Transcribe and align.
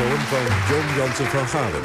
van 0.00 0.74
John 0.76 0.96
Jansen 0.96 1.24
van 1.24 1.46
Galen. 1.46 1.80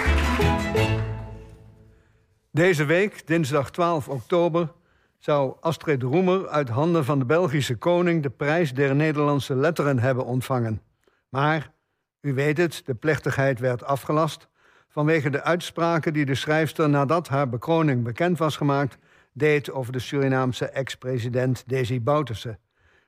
Deze 2.52 2.86
week, 2.86 3.28
dinsdag 3.28 3.72
12 3.72 4.10
oktober, 4.10 4.72
zou 5.18 5.56
Astrid 5.62 6.02
Roemer 6.02 6.48
uit 6.48 6.70
handen 6.70 7.06
van 7.06 7.20
de 7.20 7.26
Belgische 7.26 7.76
koning 7.76 8.24
de 8.24 8.30
prijs 8.30 8.74
der 8.74 8.96
Nederlandse 8.96 9.56
letteren 9.56 10.00
hebben 10.00 10.26
ontvangen. 10.26 10.82
Maar, 11.30 11.72
u 12.22 12.34
weet 12.34 12.58
het, 12.58 12.82
de 12.86 12.96
plechtigheid 12.96 13.60
werd 13.60 13.84
afgelast 13.84 14.48
vanwege 14.90 15.30
de 15.30 15.44
uitspraken 15.44 16.14
die 16.14 16.26
de 16.26 16.36
schrijfster 16.36 16.90
nadat 16.90 17.28
haar 17.28 17.50
bekroning 17.50 18.04
bekend 18.04 18.38
was 18.38 18.58
gemaakt 18.58 18.98
deed 19.34 19.72
over 19.72 19.92
de 19.92 20.00
Surinaamse 20.00 20.66
ex-president 20.66 21.64
Desi 21.68 22.02
Bouterse. 22.02 22.58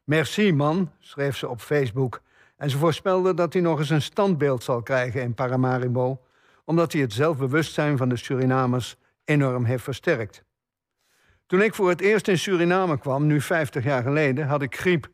Merci 0.04 0.54
man, 0.54 0.92
schreef 1.00 1.37
ze 1.37 1.47
op 1.47 1.61
Facebook. 1.61 2.21
En 2.58 2.70
ze 2.70 2.78
voorspelde 2.78 3.34
dat 3.34 3.54
hij 3.54 3.61
nog 3.61 3.79
eens 3.79 3.89
een 3.89 4.02
standbeeld 4.02 4.64
zal 4.64 4.82
krijgen 4.82 5.21
in 5.21 5.34
Paramaribo, 5.34 6.21
omdat 6.65 6.92
hij 6.92 7.02
het 7.02 7.14
zelfbewustzijn 7.14 7.98
van 7.98 8.10
de 8.10 8.15
Surinamers 8.15 8.98
enorm 9.24 9.65
heeft 9.65 9.84
versterkt. 9.84 10.43
Toen 11.46 11.62
ik 11.62 11.75
voor 11.75 11.89
het 11.89 12.01
eerst 12.01 12.28
in 12.28 12.38
Suriname 12.38 12.98
kwam, 12.98 13.25
nu 13.25 13.42
50 13.42 13.84
jaar 13.84 14.04
geleden, 14.04 14.48
had 14.48 14.62
ik 14.62 14.75
griep. 14.75 15.10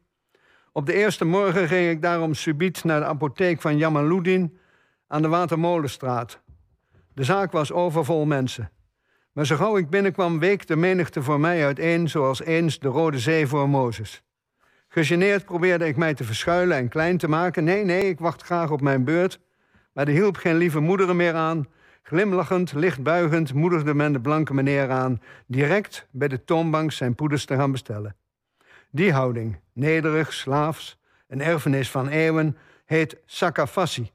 Op 0.71 0.85
de 0.85 0.93
eerste 0.93 1.25
morgen 1.25 1.67
ging 1.67 1.89
ik 1.89 2.01
daarom 2.01 2.33
subiet 2.33 2.83
naar 2.83 2.99
de 2.99 3.05
apotheek 3.05 3.61
van 3.61 3.77
Jamaluddin 3.77 4.57
aan 5.07 5.21
de 5.21 5.27
Watermolenstraat. 5.27 6.41
De 7.13 7.23
zaak 7.23 7.51
was 7.51 7.71
overvol 7.71 8.25
mensen. 8.25 8.71
Maar 9.31 9.45
zo 9.45 9.55
gauw 9.55 9.77
ik 9.77 9.89
binnenkwam, 9.89 10.39
week 10.39 10.67
de 10.67 10.75
menigte 10.75 11.21
voor 11.21 11.39
mij 11.39 11.65
uiteen, 11.65 12.09
zoals 12.09 12.41
eens 12.41 12.79
de 12.79 12.87
Rode 12.87 13.19
Zee 13.19 13.47
voor 13.47 13.69
Mozes. 13.69 14.23
Gegeneerd 14.93 15.45
probeerde 15.45 15.87
ik 15.87 15.95
mij 15.95 16.13
te 16.13 16.23
verschuilen 16.23 16.77
en 16.77 16.89
klein 16.89 17.17
te 17.17 17.27
maken. 17.27 17.63
Nee, 17.63 17.83
nee, 17.83 18.09
ik 18.09 18.19
wacht 18.19 18.41
graag 18.41 18.71
op 18.71 18.81
mijn 18.81 19.03
beurt. 19.03 19.39
Maar 19.93 20.07
er 20.07 20.13
hielp 20.13 20.35
geen 20.35 20.55
lieve 20.55 20.79
moederen 20.79 21.15
meer 21.15 21.33
aan. 21.33 21.67
Glimlachend, 22.03 22.73
lichtbuigend 22.73 23.53
moedigde 23.53 23.93
men 23.93 24.13
de 24.13 24.21
blanke 24.21 24.53
meneer 24.53 24.89
aan... 24.89 25.21
direct 25.47 26.07
bij 26.11 26.27
de 26.27 26.43
toonbank 26.43 26.91
zijn 26.91 27.15
poeders 27.15 27.45
te 27.45 27.55
gaan 27.55 27.71
bestellen. 27.71 28.15
Die 28.89 29.13
houding, 29.13 29.59
nederig, 29.73 30.33
slaafs, 30.33 30.99
een 31.27 31.41
erfenis 31.41 31.91
van 31.91 32.07
eeuwen... 32.07 32.57
heet 32.85 33.17
sakafassi. 33.25 34.11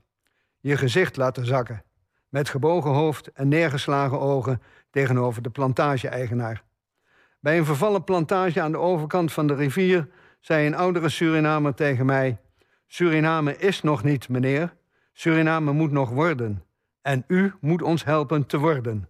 Je 0.61 0.77
gezicht 0.77 1.17
laten 1.17 1.47
zakken. 1.47 1.83
Met 2.29 2.49
gebogen 2.49 2.91
hoofd 2.91 3.33
en 3.33 3.49
neergeslagen 3.49 4.21
ogen 4.21 4.63
tegenover 4.91 5.43
de 5.43 5.51
plantage-eigenaar. 5.51 6.63
Bij 7.41 7.59
een 7.59 7.65
vervallen 7.65 8.05
plantage 8.05 8.61
aan 8.61 8.73
de 8.73 8.79
overkant 8.79 9.33
van 9.33 9.47
de 9.47 9.55
rivier 9.55 10.09
zei 10.41 10.67
een 10.67 10.75
oudere 10.75 11.09
Surinamer 11.09 11.75
tegen 11.75 12.07
mij: 12.07 12.39
Suriname 12.87 13.57
is 13.57 13.83
nog 13.83 14.03
niet, 14.03 14.29
meneer. 14.29 14.75
Suriname 15.13 15.73
moet 15.73 15.91
nog 15.91 16.11
worden. 16.11 16.65
En 17.03 17.25
u 17.27 17.53
moet 17.61 17.83
ons 17.83 18.05
helpen 18.05 18.47
te 18.47 18.59
worden. 18.59 19.09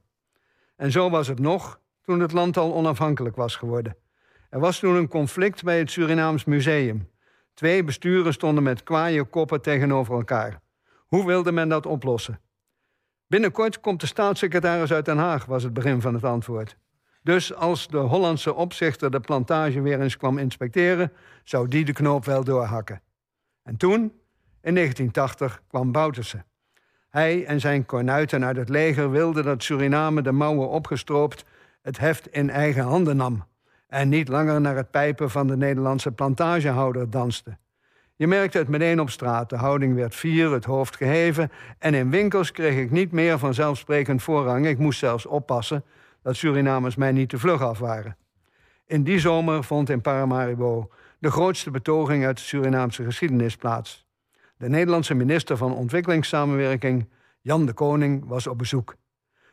En 0.77 0.93
zo 0.93 1.11
was 1.11 1.29
het 1.29 1.39
nog 1.39 1.81
toen 2.03 2.20
het 2.20 2.33
land 2.33 2.57
al 2.57 2.75
onafhankelijk 2.75 3.37
was 3.37 3.57
geworden. 3.57 3.97
Er 4.51 4.61
was 4.61 4.79
toen 4.79 4.95
een 4.95 5.09
conflict 5.09 5.62
bij 5.62 5.79
het 5.79 5.91
Surinaams 5.91 6.45
Museum. 6.45 7.09
Twee 7.55 7.85
besturen 7.85 8.33
stonden 8.33 8.63
met 8.63 8.83
kwaaie 8.83 9.25
koppen 9.25 9.63
tegenover 9.63 10.15
elkaar. 10.15 10.61
Hoe 11.07 11.27
wilde 11.27 11.53
men 11.53 11.69
dat 11.69 11.87
oplossen? 11.87 12.41
Binnenkort 13.27 13.81
komt 13.81 14.01
de 14.01 14.07
staatssecretaris 14.07 14.92
uit 14.92 15.05
Den 15.05 15.19
Haag, 15.19 15.45
was 15.45 15.63
het 15.63 15.73
begin 15.73 16.01
van 16.01 16.15
het 16.15 16.25
antwoord. 16.25 16.77
Dus 17.29 17.55
als 17.55 17.89
de 17.89 17.98
Hollandse 17.98 18.55
opzichter 18.55 19.11
de 19.11 19.21
plantage 19.21 19.81
weer 19.81 20.01
eens 20.01 20.17
kwam 20.17 20.39
inspecteren, 20.39 21.12
zou 21.45 21.69
die 21.69 21.85
de 21.85 21.93
knoop 21.93 22.25
wel 22.25 22.45
doorhakken. 22.45 23.01
En 23.62 23.77
toen, 23.77 24.01
in 24.62 24.75
1980, 24.75 25.62
kwam 25.69 25.93
Bouterse. 25.93 26.45
Hij 27.09 27.45
en 27.45 27.61
zijn 27.61 27.87
kornuiten 27.87 28.45
uit 28.45 28.57
het 28.57 28.69
leger 28.69 29.11
wilden 29.11 29.45
dat 29.45 29.62
Suriname 29.62 30.23
de 30.23 30.33
mouwen 30.33 30.69
opgestroopt 30.69 31.45
het 31.83 31.98
heft 31.98 32.29
in 32.29 32.51
eigen 32.51 32.85
handen 32.85 33.17
nam 33.17 33.45
en 33.86 34.08
niet 34.08 34.29
langer 34.29 34.61
naar 34.61 34.77
het 34.77 34.91
pijpen 34.91 35.31
van 35.31 35.47
de 35.47 35.57
Nederlandse 35.57 36.13
plantagehouder 36.13 37.11
danste. 37.11 37.57
Je 38.17 38.27
merkte 38.27 38.58
het 38.58 38.69
meteen 38.69 39.01
op 39.01 39.11
straat. 39.11 39.51
De 39.51 39.57
houding 39.57 39.95
werd 39.95 40.14
fier, 40.14 40.52
het 40.52 40.64
hoofd 40.64 40.97
geheven. 40.97 41.51
En 41.79 41.95
in 41.95 42.11
winkels 42.11 42.52
kreeg 42.52 42.77
ik 42.77 42.91
niet 42.91 43.13
meer 43.13 43.39
vanzelfsprekend 43.39 44.23
voorrang. 44.23 44.67
Ik 44.67 44.79
moest 44.79 44.98
zelfs 44.98 45.27
oppassen 45.27 45.85
dat 46.28 46.36
Surinamers 46.36 46.96
mij 46.96 47.12
niet 47.12 47.28
te 47.28 47.39
vlug 47.39 47.62
af 47.62 47.78
waren. 47.78 48.16
In 48.86 49.02
die 49.02 49.18
zomer 49.18 49.64
vond 49.64 49.90
in 49.90 50.00
Paramaribo 50.00 50.90
de 51.18 51.30
grootste 51.30 51.70
betoging 51.70 52.24
uit 52.24 52.36
de 52.36 52.42
Surinaamse 52.42 53.05
geschiedenis 53.05 53.56
plaats. 53.56 54.06
De 54.56 54.68
Nederlandse 54.68 55.14
minister 55.14 55.56
van 55.56 55.74
Ontwikkelingssamenwerking, 55.74 57.08
Jan 57.40 57.66
de 57.66 57.72
Koning, 57.72 58.24
was 58.27 58.46
op 58.46 58.58
bezoek. 58.58 58.94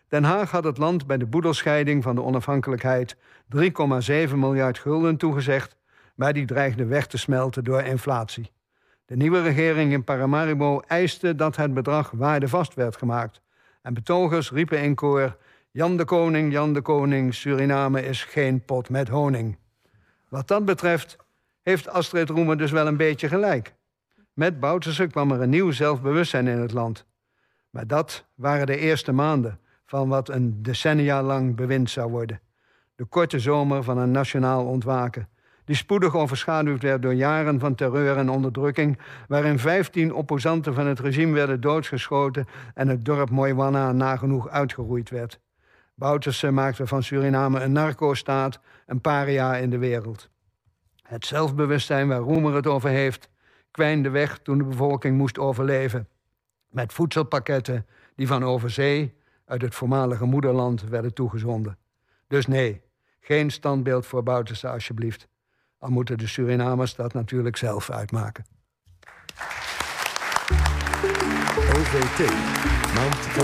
Den 0.07 0.23
Haag 0.23 0.51
had 0.51 0.63
het 0.63 0.77
land 0.77 1.07
bij 1.07 1.17
de 1.17 1.25
boedelscheiding 1.25 2.03
van 2.03 2.15
de 2.15 2.23
onafhankelijkheid 2.23 3.15
3,7 3.15 4.35
miljard 4.35 4.79
gulden 4.79 5.17
toegezegd, 5.17 5.75
maar 6.15 6.33
die 6.33 6.45
dreigde 6.45 6.85
weg 6.85 7.07
te 7.07 7.17
smelten 7.17 7.63
door 7.63 7.81
inflatie. 7.81 8.51
De 9.05 9.15
nieuwe 9.15 9.41
regering 9.41 9.91
in 9.91 10.03
Paramaribo 10.03 10.79
eiste 10.79 11.35
dat 11.35 11.55
het 11.55 11.73
bedrag 11.73 12.11
waardevast 12.11 12.73
werd 12.73 12.97
gemaakt. 12.97 13.41
En 13.81 13.93
betogers 13.93 14.51
riepen 14.51 14.81
in 14.81 14.95
koor: 14.95 15.37
Jan 15.75 15.97
de 15.97 16.05
Koning, 16.05 16.51
Jan 16.51 16.73
de 16.73 16.81
Koning, 16.81 17.33
Suriname 17.33 18.05
is 18.05 18.23
geen 18.23 18.65
pot 18.65 18.89
met 18.89 19.07
honing. 19.07 19.57
Wat 20.29 20.47
dat 20.47 20.65
betreft 20.65 21.17
heeft 21.61 21.89
Astrid 21.89 22.29
Roemer 22.29 22.57
dus 22.57 22.71
wel 22.71 22.87
een 22.87 22.97
beetje 22.97 23.27
gelijk. 23.27 23.75
Met 24.33 24.59
Bouterse 24.59 25.07
kwam 25.07 25.31
er 25.31 25.41
een 25.41 25.49
nieuw 25.49 25.71
zelfbewustzijn 25.71 26.47
in 26.47 26.57
het 26.57 26.71
land. 26.71 27.05
Maar 27.69 27.87
dat 27.87 28.25
waren 28.35 28.65
de 28.65 28.77
eerste 28.77 29.11
maanden 29.11 29.59
van 29.85 30.09
wat 30.09 30.29
een 30.29 30.63
decennia 30.63 31.23
lang 31.23 31.55
bewind 31.55 31.89
zou 31.89 32.11
worden. 32.11 32.41
De 32.95 33.05
korte 33.05 33.39
zomer 33.39 33.83
van 33.83 33.97
een 33.97 34.11
nationaal 34.11 34.65
ontwaken 34.65 35.29
die 35.65 35.75
spoedig 35.75 36.15
overschaduwd 36.15 36.81
werd 36.81 37.01
door 37.01 37.13
jaren 37.13 37.59
van 37.59 37.75
terreur 37.75 38.17
en 38.17 38.29
onderdrukking, 38.29 38.99
waarin 39.27 39.59
15 39.59 40.13
opposanten 40.13 40.73
van 40.73 40.87
het 40.87 40.99
regime 40.99 41.33
werden 41.33 41.61
doodgeschoten 41.61 42.45
en 42.73 42.87
het 42.87 43.05
dorp 43.05 43.29
Moiwana 43.29 43.91
nagenoeg 43.91 44.49
uitgeroeid 44.49 45.09
werd. 45.09 45.43
Bouterse 45.95 46.51
maakte 46.51 46.87
van 46.87 47.03
Suriname 47.03 47.59
een 47.61 47.71
narco-staat, 47.71 48.59
een 48.85 49.01
paria 49.01 49.55
in 49.55 49.69
de 49.69 49.77
wereld. 49.77 50.29
Het 51.01 51.25
zelfbewustzijn 51.25 52.07
waar 52.07 52.19
Roemer 52.19 52.53
het 52.53 52.67
over 52.67 52.89
heeft, 52.89 53.29
kwijnde 53.71 54.09
weg 54.09 54.37
toen 54.37 54.57
de 54.57 54.63
bevolking 54.63 55.17
moest 55.17 55.39
overleven. 55.39 56.07
Met 56.69 56.93
voedselpakketten 56.93 57.85
die 58.15 58.27
van 58.27 58.43
overzee 58.43 59.15
uit 59.45 59.61
het 59.61 59.75
voormalige 59.75 60.25
moederland 60.25 60.83
werden 60.83 61.13
toegezonden. 61.13 61.77
Dus 62.27 62.47
nee, 62.47 62.81
geen 63.19 63.51
standbeeld 63.51 64.05
voor 64.05 64.23
Bouterse 64.23 64.69
alsjeblieft. 64.69 65.27
Al 65.77 65.89
moeten 65.89 66.17
de 66.17 66.27
Surinamers 66.27 66.95
dat 66.95 67.13
natuurlijk 67.13 67.57
zelf 67.57 67.89
uitmaken. 67.89 68.45
OVT, 71.75 72.31